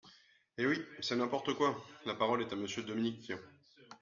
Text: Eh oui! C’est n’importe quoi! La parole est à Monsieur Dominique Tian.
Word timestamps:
Eh 0.57 0.65
oui! 0.65 0.81
C’est 0.99 1.15
n’importe 1.17 1.53
quoi! 1.53 1.79
La 2.07 2.15
parole 2.15 2.41
est 2.41 2.51
à 2.51 2.55
Monsieur 2.55 2.81
Dominique 2.81 3.21
Tian. 3.21 3.37